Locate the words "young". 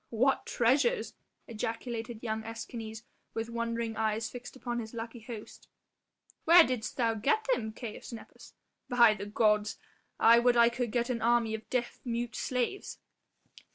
2.23-2.41